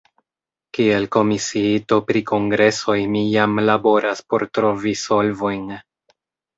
[0.77, 5.75] Kiel komisiito pri kongresoj mi jam laboras por trovi solvojn.